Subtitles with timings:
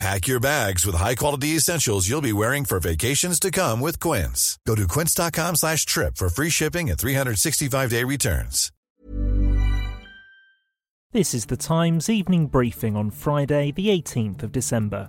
[0.00, 4.58] Pack your bags with high-quality essentials you'll be wearing for vacations to come with Quince.
[4.66, 8.70] Go to quince.com slash trip for free shipping and 365-day returns.
[11.12, 15.08] This is the Times evening briefing on Friday, the 18th of December.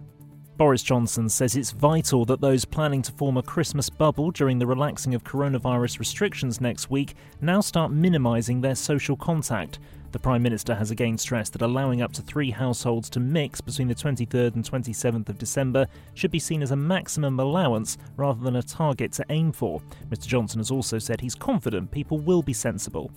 [0.58, 4.66] Boris Johnson says it's vital that those planning to form a Christmas bubble during the
[4.66, 9.80] relaxing of coronavirus restrictions next week now start minimising their social contact.
[10.14, 13.90] The Prime Minister has again stressed that allowing up to three households to mix between
[13.90, 18.56] the 23rd and 27th of December should be seen as a maximum allowance rather than
[18.56, 19.82] a target to aim for.
[20.08, 23.12] Mr Johnson has also said he's confident people will be sensible.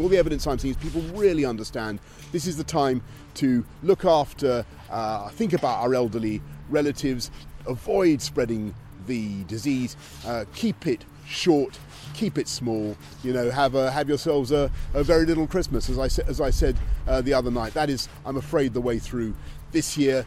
[0.00, 1.98] All the evidence I'm seeing is people really understand
[2.30, 3.02] this is the time
[3.34, 6.40] to look after, uh, think about our elderly
[6.70, 7.30] relatives,
[7.66, 8.74] avoid spreading
[9.06, 11.78] the disease, uh, keep it short,
[12.14, 12.96] keep it small.
[13.22, 16.50] You know, have a, have yourselves a, a very little Christmas, as I as I
[16.50, 17.74] said uh, the other night.
[17.74, 19.34] That is, I'm afraid, the way through
[19.72, 20.26] this year.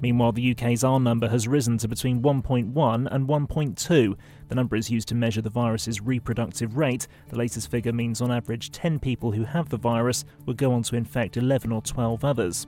[0.00, 4.16] Meanwhile, the UK's R number has risen to between 1.1 and 1.2.
[4.48, 7.06] The number is used to measure the virus's reproductive rate.
[7.28, 10.82] The latest figure means on average 10 people who have the virus will go on
[10.84, 12.66] to infect 11 or 12 others.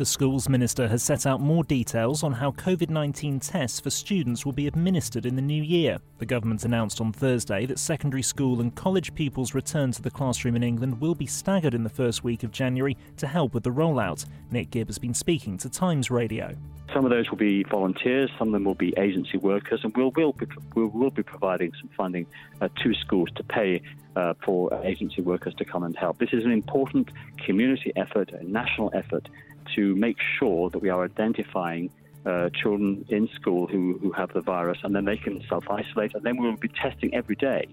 [0.00, 4.46] The schools minister has set out more details on how COVID 19 tests for students
[4.46, 5.98] will be administered in the new year.
[6.16, 10.56] The government announced on Thursday that secondary school and college pupils' return to the classroom
[10.56, 13.68] in England will be staggered in the first week of January to help with the
[13.68, 14.24] rollout.
[14.50, 16.56] Nick Gibb has been speaking to Times Radio.
[16.94, 20.12] Some of those will be volunteers, some of them will be agency workers, and we'll,
[20.16, 22.26] we'll, be, we'll, we'll be providing some funding
[22.62, 23.82] uh, to schools to pay
[24.16, 26.18] uh, for agency workers to come and help.
[26.18, 27.10] This is an important
[27.44, 29.28] community effort, a national effort
[29.74, 31.90] to make sure that we are identifying
[32.26, 36.14] uh, children in school who, who have the virus and then they can self isolate
[36.14, 37.66] and then we will be testing every day.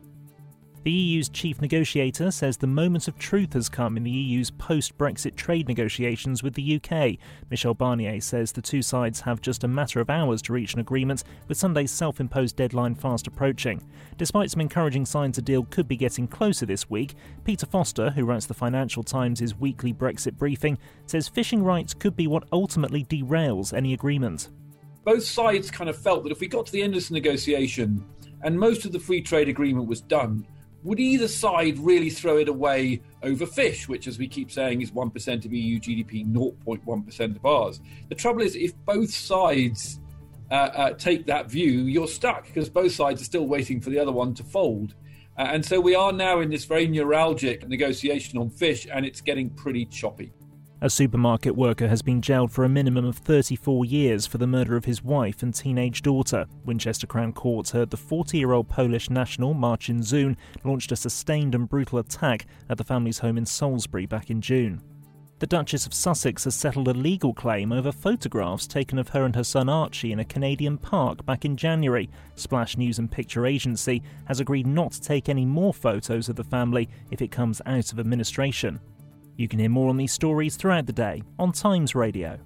[0.84, 4.98] The EU's chief negotiator says the moment of truth has come in the EU's post
[4.98, 7.18] Brexit trade negotiations with the UK.
[7.50, 10.80] Michel Barnier says the two sides have just a matter of hours to reach an
[10.80, 13.84] agreement, with Sunday's self imposed deadline fast approaching.
[14.18, 18.24] Despite some encouraging signs a deal could be getting closer this week, Peter Foster, who
[18.24, 23.74] writes the Financial Times' weekly Brexit briefing, says fishing rights could be what ultimately derails
[23.74, 24.50] any agreement.
[25.04, 28.06] Both sides kind of felt that if we got to the end of this negotiation
[28.42, 30.46] and most of the free trade agreement was done,
[30.88, 34.90] would either side really throw it away over fish, which, as we keep saying, is
[34.92, 37.81] 1% of EU GDP, 0.1% of ours?
[38.08, 40.00] The trouble is, if both sides
[40.50, 44.00] uh, uh, take that view, you're stuck because both sides are still waiting for the
[44.00, 44.96] other one to fold.
[45.38, 49.20] Uh, and so we are now in this very neuralgic negotiation on fish, and it's
[49.20, 50.31] getting pretty choppy.
[50.80, 54.78] A supermarket worker has been jailed for a minimum of 34 years for the murder
[54.78, 56.46] of his wife and teenage daughter.
[56.66, 61.56] Winchester Crown Court heard the 40 year old Polish national, Marcin Zun, launched a sustained
[61.56, 64.84] and brutal attack at the family's home in Salisbury back in June.
[65.40, 69.36] The Duchess of Sussex has settled a legal claim over photographs taken of her and
[69.36, 72.08] her son Archie in a Canadian park back in January.
[72.36, 76.44] Splash News and Picture Agency has agreed not to take any more photos of the
[76.44, 78.80] family if it comes out of administration.
[79.38, 82.40] You can hear more on these stories throughout the day on Times Radio.